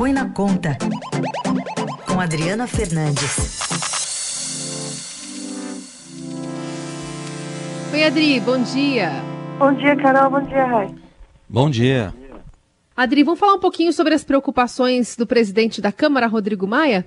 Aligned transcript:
Põe 0.00 0.14
na 0.14 0.32
Conta, 0.32 0.78
com 2.08 2.18
Adriana 2.18 2.66
Fernandes. 2.66 3.60
Oi, 7.92 8.04
Adri, 8.04 8.40
bom 8.40 8.62
dia. 8.62 9.10
Bom 9.58 9.74
dia, 9.74 9.94
Carol, 9.96 10.30
bom 10.30 10.40
dia, 10.40 10.64
Rai. 10.64 10.94
Bom 11.46 11.68
dia. 11.68 12.14
Adri, 12.96 13.22
vamos 13.22 13.38
falar 13.38 13.52
um 13.52 13.60
pouquinho 13.60 13.92
sobre 13.92 14.14
as 14.14 14.24
preocupações 14.24 15.14
do 15.16 15.26
presidente 15.26 15.82
da 15.82 15.92
Câmara, 15.92 16.26
Rodrigo 16.26 16.66
Maia? 16.66 17.04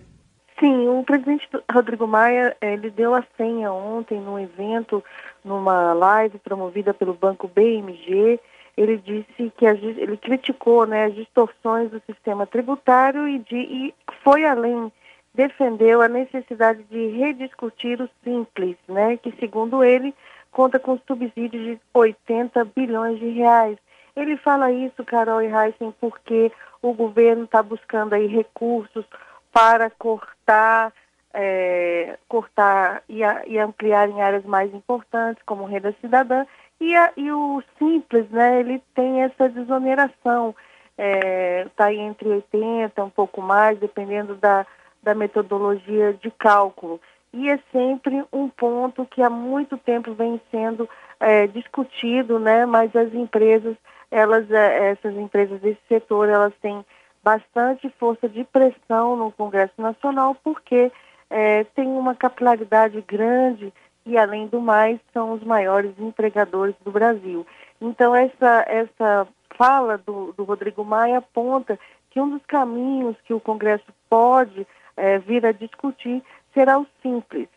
Sim, 0.59 0.87
o 0.87 1.03
presidente 1.03 1.49
Rodrigo 1.71 2.05
Maia, 2.05 2.55
ele 2.61 2.91
deu 2.91 3.15
a 3.15 3.23
senha 3.35 3.73
ontem 3.73 4.21
num 4.21 4.37
evento, 4.37 5.03
numa 5.43 5.93
live 5.93 6.37
promovida 6.37 6.93
pelo 6.93 7.15
Banco 7.15 7.47
BMG, 7.47 8.39
ele 8.75 8.97
disse 8.97 9.51
que 9.55 9.65
ele 9.65 10.17
criticou 10.17 10.85
né, 10.85 11.05
as 11.05 11.15
distorções 11.15 11.91
do 11.91 12.01
sistema 12.07 12.45
tributário 12.47 13.27
e, 13.27 13.39
de, 13.39 13.55
e 13.55 13.95
foi 14.23 14.45
além, 14.45 14.91
defendeu 15.33 16.01
a 16.01 16.07
necessidade 16.07 16.83
de 16.83 17.07
rediscutir 17.09 18.01
o 18.01 18.09
simples, 18.23 18.75
né, 18.87 19.17
que 19.17 19.31
segundo 19.39 19.83
ele 19.83 20.13
conta 20.51 20.79
com 20.79 20.99
subsídios 21.07 21.63
de 21.63 21.79
80 21.93 22.65
bilhões 22.75 23.19
de 23.19 23.29
reais. 23.29 23.77
Ele 24.15 24.37
fala 24.37 24.71
isso, 24.71 25.03
Carol 25.03 25.41
e 25.41 25.47
Heisen, 25.47 25.93
porque 25.99 26.51
o 26.81 26.93
governo 26.93 27.45
está 27.45 27.63
buscando 27.63 28.13
aí 28.13 28.27
recursos 28.27 29.05
para 29.51 29.89
cortar, 29.89 30.93
é, 31.33 32.17
cortar 32.27 33.01
e, 33.09 33.21
e 33.47 33.57
ampliar 33.57 34.07
em 34.09 34.21
áreas 34.21 34.45
mais 34.45 34.71
importantes, 34.73 35.41
como 35.45 35.65
renda 35.65 35.95
cidadã, 35.99 36.45
e, 36.83 36.95
a, 36.95 37.13
e 37.15 37.31
o 37.31 37.63
simples, 37.79 38.29
né, 38.29 38.59
ele 38.59 38.81
tem 38.93 39.21
essa 39.21 39.47
desoneração, 39.47 40.53
está 40.97 40.97
é, 40.97 41.67
tá 41.75 41.93
entre 41.93 42.27
80, 42.27 43.03
um 43.03 43.09
pouco 43.09 43.41
mais, 43.41 43.79
dependendo 43.79 44.35
da, 44.35 44.65
da 45.01 45.15
metodologia 45.15 46.13
de 46.13 46.29
cálculo. 46.31 46.99
E 47.33 47.49
é 47.49 47.57
sempre 47.71 48.23
um 48.31 48.49
ponto 48.49 49.05
que 49.05 49.21
há 49.21 49.29
muito 49.29 49.77
tempo 49.77 50.13
vem 50.13 50.39
sendo 50.51 50.87
é, 51.19 51.47
discutido, 51.47 52.37
né, 52.37 52.65
mas 52.65 52.93
as 52.95 53.13
empresas, 53.13 53.75
elas, 54.11 54.51
é, 54.51 54.89
essas 54.89 55.15
empresas 55.15 55.61
desse 55.61 55.81
setor, 55.87 56.27
elas 56.27 56.53
têm 56.61 56.85
bastante 57.23 57.89
força 57.97 58.27
de 58.27 58.43
pressão 58.43 59.15
no 59.15 59.31
Congresso 59.31 59.81
Nacional, 59.81 60.35
porque 60.43 60.91
é, 61.29 61.63
tem 61.63 61.87
uma 61.87 62.13
capilaridade 62.13 63.01
grande 63.07 63.73
e, 64.05 64.17
além 64.17 64.47
do 64.47 64.59
mais, 64.59 64.99
são 65.13 65.33
os 65.33 65.43
maiores 65.43 65.93
empregadores 65.97 66.75
do 66.83 66.91
Brasil. 66.91 67.45
Então, 67.79 68.15
essa, 68.15 68.65
essa 68.67 69.27
fala 69.57 69.97
do, 69.97 70.33
do 70.33 70.43
Rodrigo 70.43 70.83
Maia 70.83 71.19
aponta 71.19 71.79
que 72.09 72.19
um 72.19 72.29
dos 72.29 72.45
caminhos 72.45 73.15
que 73.25 73.33
o 73.33 73.39
Congresso 73.39 73.85
pode 74.09 74.67
é, 74.95 75.17
vir 75.19 75.45
a 75.45 75.51
discutir 75.51 76.23
será 76.53 76.79
o 76.79 76.87
simples, 77.01 77.49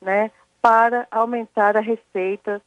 né, 0.00 0.30
para 0.60 1.06
aumentar 1.10 1.76
a 1.76 1.80
receita 1.80 2.60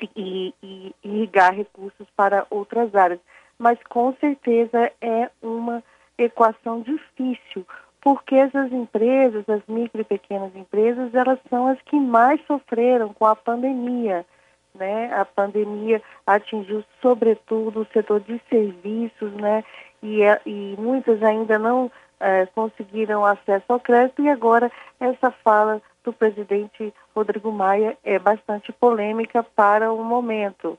e, 0.00 0.08
e, 0.16 0.54
e 0.62 0.94
irrigar 1.04 1.54
recursos 1.54 2.06
para 2.16 2.46
outras 2.50 2.94
áreas. 2.94 3.20
Mas, 3.58 3.78
com 3.88 4.14
certeza, 4.14 4.90
é 5.00 5.30
uma 5.40 5.82
equação 6.18 6.80
difícil, 6.80 7.66
porque 8.02 8.34
essas 8.34 8.72
empresas, 8.72 9.48
as 9.48 9.62
micro 9.68 10.00
e 10.00 10.04
pequenas 10.04 10.54
empresas, 10.56 11.14
elas 11.14 11.38
são 11.48 11.68
as 11.68 11.80
que 11.82 11.98
mais 11.98 12.44
sofreram 12.46 13.14
com 13.14 13.24
a 13.24 13.36
pandemia. 13.36 14.26
Né? 14.74 15.12
A 15.14 15.24
pandemia 15.24 16.02
atingiu 16.26 16.84
sobretudo 17.00 17.80
o 17.80 17.86
setor 17.92 18.20
de 18.20 18.40
serviços, 18.50 19.32
né? 19.34 19.62
E, 20.02 20.22
é, 20.22 20.40
e 20.44 20.74
muitas 20.78 21.22
ainda 21.22 21.58
não 21.58 21.90
é, 22.18 22.46
conseguiram 22.46 23.24
acesso 23.24 23.66
ao 23.68 23.78
crédito 23.78 24.20
e 24.22 24.28
agora 24.28 24.72
essa 24.98 25.30
fala 25.30 25.80
do 26.02 26.12
presidente 26.12 26.92
Rodrigo 27.14 27.52
Maia 27.52 27.96
é 28.02 28.18
bastante 28.18 28.72
polêmica 28.72 29.44
para 29.44 29.92
o 29.92 30.02
momento. 30.02 30.76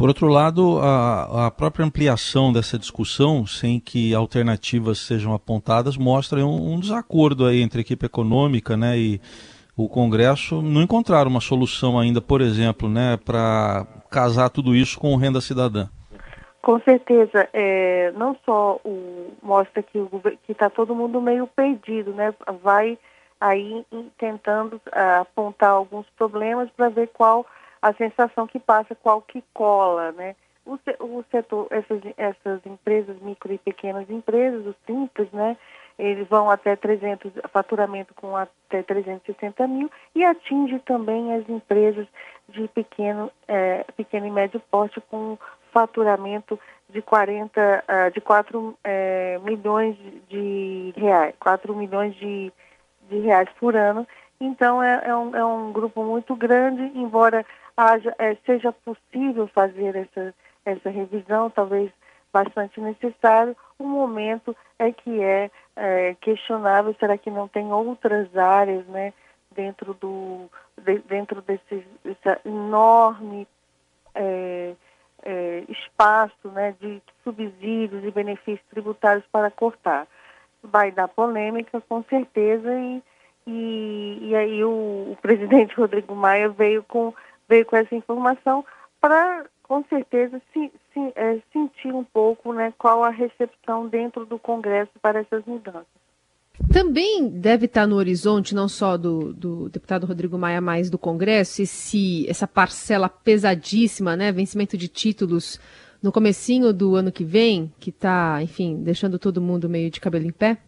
Por 0.00 0.08
outro 0.08 0.28
lado, 0.28 0.78
a, 0.80 1.48
a, 1.48 1.50
própria 1.50 1.84
ampliação 1.84 2.50
dessa 2.50 2.78
discussão, 2.78 3.44
sem 3.44 3.78
que 3.78 4.14
alternativas 4.14 4.98
sejam 4.98 5.34
apontadas, 5.34 5.98
mostra 5.98 6.38
um, 6.38 6.72
um, 6.72 6.80
desacordo 6.80 7.44
aí 7.44 7.60
entre 7.60 7.80
a 7.80 7.82
equipe 7.82 8.06
econômica 8.06 8.78
né, 8.78 8.96
e 8.96 9.20
o 9.76 9.90
Congresso 9.90 10.62
não 10.62 10.80
encontraram 10.80 11.30
uma 11.30 11.42
solução 11.42 12.00
ainda, 12.00 12.18
por 12.18 12.40
exemplo, 12.40 12.88
né, 12.88 13.18
para 13.22 13.86
casar 14.10 14.48
tudo 14.48 14.74
isso 14.74 14.98
com 14.98 15.14
renda 15.16 15.38
cidadã. 15.38 15.86
Com 16.62 16.80
certeza, 16.80 17.46
é, 17.52 18.10
não 18.12 18.34
só 18.46 18.80
o, 18.82 19.34
mostra 19.42 19.82
que 19.82 20.00
está 20.48 20.70
todo 20.70 20.94
mundo 20.94 21.20
meio 21.20 21.46
perdido, 21.46 22.14
né? 22.14 22.32
Vai 22.62 22.96
aí 23.38 23.84
tentando 24.16 24.76
uh, 24.76 25.20
apontar 25.20 25.72
alguns 25.72 26.06
problemas 26.16 26.70
para 26.74 26.88
ver 26.88 27.10
qual 27.12 27.44
a 27.82 27.92
sensação 27.94 28.46
que 28.46 28.58
passa 28.58 28.94
qual 28.94 29.22
que 29.22 29.42
cola, 29.54 30.12
né? 30.12 30.36
O, 30.64 30.78
o 31.00 31.24
setor, 31.30 31.66
essas, 31.70 32.00
essas 32.16 32.64
empresas, 32.66 33.20
micro 33.20 33.52
e 33.52 33.58
pequenas 33.58 34.08
empresas, 34.10 34.66
os 34.66 34.76
simples, 34.86 35.30
né? 35.32 35.56
Eles 35.98 36.26
vão 36.28 36.48
até 36.48 36.76
300, 36.76 37.32
faturamento 37.52 38.14
com 38.14 38.34
até 38.34 38.82
360 38.82 39.66
mil 39.66 39.90
e 40.14 40.24
atinge 40.24 40.78
também 40.80 41.34
as 41.34 41.46
empresas 41.48 42.06
de 42.48 42.66
pequeno, 42.68 43.30
é, 43.46 43.84
pequeno 43.96 44.26
e 44.26 44.30
médio 44.30 44.60
porte 44.70 45.00
com 45.10 45.36
faturamento 45.72 46.58
de 46.88 47.00
40, 47.02 47.84
uh, 47.86 48.10
de 48.12 48.20
4 48.20 48.78
é, 48.82 49.38
milhões 49.44 49.96
de 50.28 50.92
reais, 50.96 51.34
4 51.38 51.74
milhões 51.74 52.14
de, 52.16 52.52
de 53.08 53.18
reais 53.20 53.48
por 53.58 53.76
ano. 53.76 54.06
Então 54.40 54.82
é, 54.82 55.02
é, 55.04 55.14
um, 55.14 55.36
é 55.36 55.44
um 55.44 55.72
grupo 55.72 56.02
muito 56.02 56.34
grande, 56.34 56.82
embora 56.94 57.44
haja, 57.80 58.14
é, 58.18 58.36
seja 58.44 58.72
possível 58.72 59.46
fazer 59.48 59.96
essa, 59.96 60.34
essa 60.64 60.90
revisão, 60.90 61.48
talvez 61.48 61.90
bastante 62.32 62.80
necessário, 62.80 63.56
o 63.78 63.84
momento 63.84 64.54
é 64.78 64.92
que 64.92 65.22
é, 65.22 65.50
é, 65.74 66.14
questionável, 66.20 66.94
será 67.00 67.16
que 67.16 67.30
não 67.30 67.48
tem 67.48 67.72
outras 67.72 68.36
áreas, 68.36 68.86
né, 68.86 69.12
dentro 69.54 69.94
do, 69.94 70.48
de, 70.76 70.98
dentro 71.00 71.42
desse, 71.42 71.84
enorme 72.44 73.48
é, 74.14 74.74
é, 75.22 75.64
espaço, 75.68 76.48
né, 76.48 76.74
de 76.80 77.02
subsídios 77.24 78.04
e 78.04 78.10
benefícios 78.10 78.66
tributários 78.70 79.24
para 79.32 79.50
cortar. 79.50 80.06
Vai 80.62 80.90
dar 80.92 81.08
polêmica, 81.08 81.80
com 81.80 82.02
certeza, 82.04 82.72
e, 82.74 83.02
e, 83.46 84.18
e 84.22 84.36
aí 84.36 84.62
o, 84.62 85.12
o 85.12 85.18
presidente 85.20 85.74
Rodrigo 85.80 86.14
Maia 86.14 86.48
veio 86.50 86.82
com 86.82 87.14
veio 87.50 87.66
com 87.66 87.76
essa 87.76 87.94
informação 87.94 88.64
para, 89.00 89.44
com 89.64 89.84
certeza, 89.84 90.40
se, 90.52 90.70
se, 90.94 91.12
é, 91.16 91.38
sentir 91.52 91.92
um 91.92 92.04
pouco 92.04 92.52
né, 92.52 92.72
qual 92.78 93.02
a 93.02 93.10
recepção 93.10 93.88
dentro 93.88 94.24
do 94.24 94.38
Congresso 94.38 94.92
para 95.02 95.18
essas 95.18 95.44
mudanças. 95.44 96.00
Também 96.72 97.28
deve 97.28 97.66
estar 97.66 97.86
no 97.86 97.96
horizonte, 97.96 98.54
não 98.54 98.68
só 98.68 98.96
do, 98.96 99.32
do 99.32 99.68
deputado 99.68 100.06
Rodrigo 100.06 100.38
Maia, 100.38 100.60
mas 100.60 100.88
do 100.88 100.98
Congresso, 100.98 101.62
esse, 101.62 102.28
essa 102.28 102.46
parcela 102.46 103.08
pesadíssima, 103.08 104.16
né, 104.16 104.30
vencimento 104.30 104.76
de 104.76 104.86
títulos 104.86 105.58
no 106.02 106.12
comecinho 106.12 106.72
do 106.72 106.94
ano 106.94 107.10
que 107.10 107.24
vem, 107.24 107.72
que 107.80 107.90
está, 107.90 108.40
enfim, 108.42 108.82
deixando 108.82 109.18
todo 109.18 109.40
mundo 109.40 109.68
meio 109.68 109.90
de 109.90 110.00
cabelo 110.00 110.26
em 110.26 110.32
pé? 110.32 110.58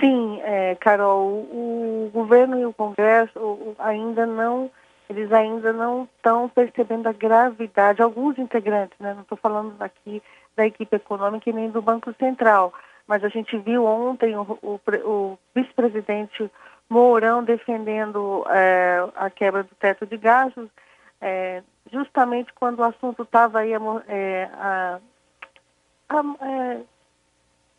Sim, 0.00 0.40
é, 0.42 0.74
Carol, 0.76 1.26
o 1.26 2.10
governo 2.12 2.58
e 2.58 2.64
o 2.64 2.72
Congresso 2.72 3.74
ainda 3.78 4.26
não 4.26 4.70
eles 5.08 5.32
ainda 5.32 5.72
não 5.72 6.08
estão 6.16 6.48
percebendo 6.48 7.08
a 7.08 7.12
gravidade, 7.12 8.02
alguns 8.02 8.38
integrantes, 8.38 8.98
né? 8.98 9.14
não 9.14 9.22
estou 9.22 9.38
falando 9.38 9.74
aqui 9.80 10.22
da 10.56 10.66
equipe 10.66 10.96
econômica 10.96 11.48
e 11.48 11.52
nem 11.52 11.70
do 11.70 11.82
Banco 11.82 12.12
Central, 12.18 12.72
mas 13.06 13.22
a 13.22 13.28
gente 13.28 13.56
viu 13.58 13.84
ontem 13.84 14.36
o, 14.36 14.58
o, 14.62 14.80
o 15.04 15.38
vice-presidente 15.54 16.50
Mourão 16.88 17.42
defendendo 17.42 18.44
é, 18.48 19.08
a 19.16 19.28
quebra 19.28 19.62
do 19.62 19.74
teto 19.74 20.06
de 20.06 20.16
gastos, 20.16 20.68
é, 21.20 21.62
justamente 21.92 22.52
quando 22.54 22.80
o 22.80 22.84
assunto 22.84 23.22
estava 23.22 23.60
aí 23.60 23.72
é, 24.08 24.48
a, 24.54 24.98
a, 26.08 26.22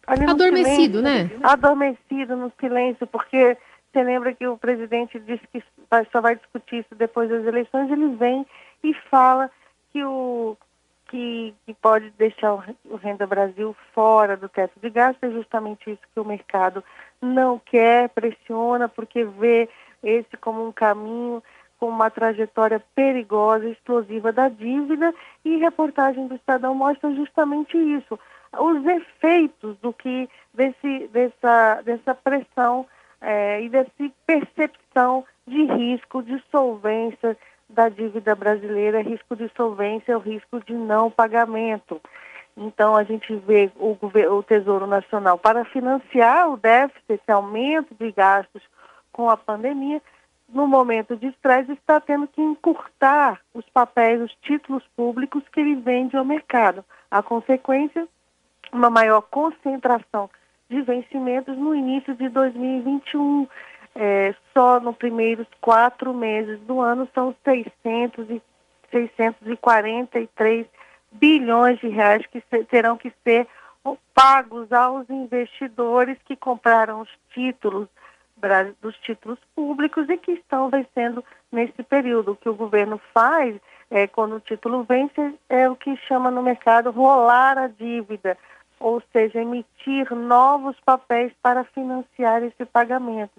adormecido, 0.08 1.00
silêncio, 1.00 1.02
né? 1.02 1.30
Adormecido 1.44 2.36
no 2.36 2.52
silêncio, 2.60 3.08
porque 3.08 3.58
você 3.98 4.04
lembra 4.04 4.32
que 4.32 4.48
o 4.48 4.56
presidente 4.56 5.20
disse 5.20 5.48
que 5.48 5.64
só 6.12 6.22
vai 6.22 6.36
discutir 6.36 6.82
isso 6.82 6.94
depois 6.94 7.30
das 7.32 7.44
eleições, 7.44 7.90
ele 7.90 8.16
vem 8.16 8.46
e 8.84 8.94
fala 8.94 9.50
que 9.92 10.04
o 10.04 10.56
que, 11.08 11.56
que 11.66 11.74
pode 11.74 12.12
deixar 12.12 12.54
o 12.86 12.96
Renda 12.96 13.26
Brasil 13.26 13.76
fora 13.96 14.38
do 14.38 14.48
teto 14.48 14.80
de 14.80 14.92
gastos, 14.92 15.24
é 15.24 15.32
justamente 15.32 15.90
isso 15.90 16.02
que 16.14 16.20
o 16.20 16.26
mercado 16.26 16.84
não 17.20 17.58
quer, 17.58 18.10
pressiona, 18.10 18.88
porque 18.88 19.24
vê 19.24 19.68
esse 20.04 20.38
como 20.38 20.68
um 20.68 20.72
caminho 20.72 21.42
com 21.80 21.88
uma 21.90 22.12
trajetória 22.12 22.84
perigosa, 22.94 23.68
explosiva 23.68 24.32
da 24.32 24.48
dívida, 24.48 25.12
e 25.44 25.58
reportagem 25.58 26.28
do 26.28 26.36
Estadão 26.36 26.76
mostra 26.76 27.12
justamente 27.16 27.76
isso. 27.76 28.20
os 28.60 28.86
efeitos 28.86 29.76
do 29.78 29.92
que 29.92 30.30
desse, 30.54 31.08
dessa, 31.08 31.82
dessa 31.82 32.14
pressão 32.14 32.86
é, 33.22 33.62
e 33.62 33.70
dessa 33.70 33.92
percepção 34.26 35.26
de 35.46 35.64
risco 35.66 36.22
de 36.22 36.42
solvência 36.52 37.38
da 37.70 37.90
dívida 37.90 38.36
brasileira, 38.36 39.02
risco 39.02 39.36
de 39.36 39.50
solvência 39.56 40.14
é 40.14 40.18
o 40.18 40.22
risco 40.22 40.60
de 40.64 40.74
não 40.74 41.12
pagamento. 41.12 42.02
Então, 42.56 42.96
a 42.96 43.04
gente 43.04 43.36
vê 43.36 43.70
o, 43.76 43.98
o 44.02 44.44
Tesouro 44.44 44.88
Nacional 44.88 45.38
para 45.38 45.66
financiar 45.66 46.50
o 46.50 46.58
déficit, 46.58 47.04
esse 47.10 47.32
aumento 47.32 47.94
de 47.94 48.12
gastos 48.12 48.64
com 49.12 49.30
a 49.30 49.38
pandemia, 49.38 50.02
no 50.50 50.66
momento 50.66 51.16
de 51.16 51.28
estresse, 51.28 51.74
está 51.74 52.00
tendo 52.00 52.28
que 52.28 52.42
encurtar 52.42 53.42
os 53.54 53.66
papéis, 53.70 54.22
os 54.22 54.34
títulos 54.42 54.84
públicos 54.96 55.44
que 55.52 55.60
ele 55.60 55.76
vende 55.76 56.16
ao 56.16 56.24
mercado. 56.24 56.84
A 57.12 57.22
consequência, 57.22 58.08
uma 58.72 58.90
maior 58.90 59.22
concentração 59.22 60.30
de 60.70 60.82
vencimentos 60.82 61.58
no 61.58 61.76
início 61.76 62.16
de 62.16 62.30
2021. 62.30 63.48
É, 63.96 64.36
só 64.54 64.80
nos 64.80 64.96
primeiros 64.96 65.48
quatro 65.60 66.14
meses 66.14 66.60
do 66.62 66.80
ano 66.82 67.08
são 67.16 67.36
600 67.44 68.30
e, 68.30 68.42
643 68.92 70.68
bilhões 71.12 71.80
de 71.80 71.88
reais 71.88 72.26
que 72.28 72.42
terão 72.66 72.98
que 72.98 73.12
ser 73.24 73.48
pagos 74.14 74.72
aos 74.72 75.10
investidores 75.10 76.18
que 76.26 76.36
compraram 76.36 77.02
os 77.02 77.10
títulos 77.34 77.88
dos 78.82 78.96
títulos 78.98 79.40
públicos 79.56 80.08
e 80.10 80.18
que 80.18 80.34
estão 80.34 80.70
vencendo 80.70 81.24
nesse 81.52 81.82
período. 81.84 82.32
O 82.32 82.36
que 82.36 82.50
o 82.50 82.54
governo 82.54 83.02
faz 83.14 83.56
é, 83.90 84.06
quando 84.06 84.36
o 84.36 84.40
título 84.40 84.84
vence 84.84 85.34
é 85.50 85.68
o 85.70 85.76
que 85.76 85.96
chama 86.08 86.30
no 86.30 86.44
mercado 86.44 86.92
rolar 86.92 87.58
a 87.58 87.68
dívida, 87.68 88.38
ou 88.80 89.02
seja, 89.12 89.42
emitir 89.42 90.14
novos 90.14 90.80
papéis 90.86 91.34
para 91.42 91.64
financiar 91.64 92.44
esse 92.44 92.64
pagamento. 92.66 93.34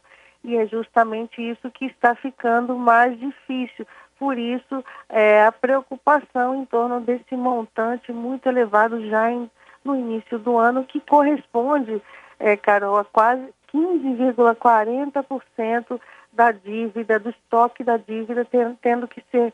E 0.44 0.56
é 0.56 0.67
justamente 0.67 1.40
isso 1.43 1.70
que 1.70 1.87
está 1.87 2.14
ficando 2.14 2.76
mais 2.76 3.19
difícil. 3.19 3.87
Por 4.19 4.38
isso, 4.38 4.85
é, 5.08 5.44
a 5.44 5.52
preocupação 5.52 6.56
em 6.56 6.64
torno 6.64 7.00
desse 7.00 7.37
montante 7.37 8.12
muito 8.12 8.49
elevado 8.49 9.06
já 9.08 9.31
em, 9.31 9.50
no 9.85 9.94
início 9.94 10.38
do 10.38 10.56
ano, 10.56 10.85
que 10.85 11.00
corresponde, 11.00 12.00
é, 12.38 12.56
Carol, 12.56 12.96
a 12.96 13.05
quase 13.05 13.52
15,40% 13.73 16.00
da 16.32 16.52
dívida, 16.52 17.19
do 17.19 17.31
estoque 17.31 17.82
da 17.85 17.96
dívida, 17.96 18.44
tendo, 18.44 18.76
tendo 18.81 19.08
que 19.08 19.23
ser 19.31 19.52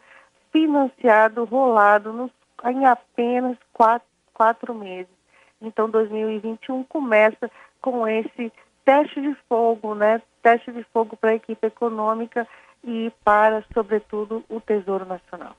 financiado, 0.52 1.44
rolado 1.44 2.12
nos, 2.12 2.30
em 2.64 2.84
apenas 2.86 3.56
quatro, 3.72 4.08
quatro 4.32 4.74
meses. 4.74 5.12
Então, 5.60 5.88
2021 5.88 6.84
começa 6.84 7.50
com 7.80 8.06
esse 8.06 8.52
teste 8.84 9.20
de 9.20 9.34
fogo, 9.48 9.94
né? 9.94 10.20
Teste 10.42 10.72
de 10.72 10.84
fogo 10.92 11.16
para 11.16 11.30
a 11.30 11.34
equipe 11.34 11.66
econômica 11.66 12.46
e 12.82 13.10
para, 13.24 13.64
sobretudo, 13.72 14.44
o 14.48 14.60
Tesouro 14.60 15.06
Nacional. 15.06 15.56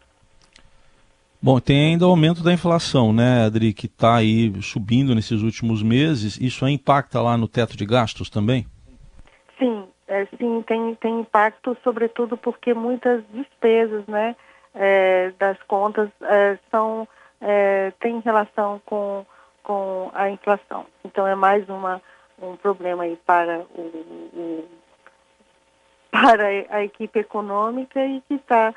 Bom, 1.41 1.59
tem 1.59 1.91
ainda 1.91 2.07
o 2.07 2.09
aumento 2.09 2.43
da 2.43 2.51
inflação, 2.51 3.13
né, 3.13 3.45
Adri, 3.45 3.71
que 3.73 3.85
está 3.85 4.15
aí 4.15 4.51
subindo 4.63 5.13
nesses 5.13 5.43
últimos 5.43 5.83
meses. 5.83 6.39
Isso 6.39 6.67
impacta 6.67 7.21
lá 7.21 7.37
no 7.37 7.47
teto 7.47 7.77
de 7.77 7.85
gastos 7.85 8.29
também? 8.29 8.65
Sim, 9.59 9.85
é, 10.07 10.25
sim, 10.37 10.63
tem, 10.65 10.95
tem 10.95 11.19
impacto, 11.19 11.77
sobretudo 11.83 12.35
porque 12.35 12.73
muitas 12.73 13.23
despesas, 13.31 14.05
né, 14.07 14.35
é, 14.73 15.31
das 15.37 15.61
contas 15.67 16.09
é, 16.23 16.57
são 16.71 17.07
é, 17.39 17.91
tem 17.99 18.19
relação 18.21 18.81
com, 18.85 19.25
com 19.65 20.11
a 20.13 20.29
inflação. 20.29 20.85
Então 21.03 21.27
é 21.27 21.35
mais 21.35 21.67
uma, 21.67 22.01
um 22.41 22.55
problema 22.55 23.03
aí 23.03 23.17
para 23.25 23.65
o, 23.75 23.81
o 23.81 24.65
para 26.11 26.47
a 26.69 26.83
equipe 26.83 27.19
econômica 27.19 27.99
e 28.05 28.21
que 28.21 28.35
está 28.35 28.73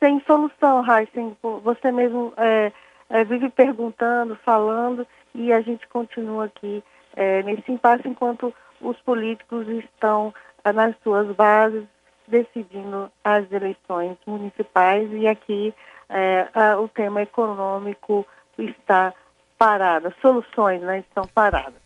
sem 0.00 0.20
solução, 0.26 0.82
Heisen. 0.84 1.36
Você 1.62 1.92
mesmo 1.92 2.32
é, 2.36 2.72
é, 3.08 3.24
vive 3.24 3.50
perguntando, 3.50 4.34
falando 4.44 5.06
e 5.34 5.52
a 5.52 5.60
gente 5.60 5.86
continua 5.86 6.46
aqui 6.46 6.82
é, 7.14 7.42
nesse 7.44 7.70
impasse 7.70 8.08
enquanto 8.08 8.52
os 8.80 8.98
políticos 9.02 9.68
estão 9.68 10.34
ah, 10.64 10.72
nas 10.72 10.96
suas 11.04 11.28
bases 11.36 11.84
decidindo 12.26 13.10
as 13.22 13.50
eleições 13.52 14.16
municipais 14.26 15.08
e 15.12 15.28
aqui 15.28 15.72
é, 16.08 16.48
a, 16.52 16.80
o 16.80 16.88
tema 16.88 17.22
econômico 17.22 18.26
está 18.58 19.14
parado, 19.62 20.08
as 20.08 20.16
soluções 20.20 20.82
né, 20.82 20.98
estão 20.98 21.22
paradas. 21.32 21.80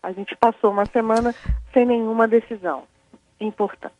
A 0.00 0.12
gente 0.12 0.36
passou 0.36 0.70
uma 0.70 0.86
semana 0.86 1.34
sem 1.72 1.84
nenhuma 1.84 2.28
decisão 2.28 2.84
importante. 3.40 3.94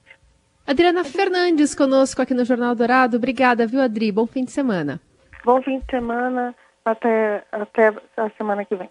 Adriana 0.64 1.02
Fernandes 1.02 1.74
conosco 1.74 2.22
aqui 2.22 2.32
no 2.32 2.44
Jornal 2.44 2.76
Dourado. 2.76 3.16
Obrigada, 3.16 3.66
viu, 3.66 3.82
Adri? 3.82 4.12
Bom 4.12 4.28
fim 4.28 4.44
de 4.44 4.52
semana. 4.52 5.00
Bom 5.44 5.60
fim 5.60 5.80
de 5.80 5.86
semana. 5.90 6.54
Até, 6.84 7.44
até 7.50 7.88
a 8.16 8.30
semana 8.38 8.64
que 8.64 8.76
vem. 8.76 8.88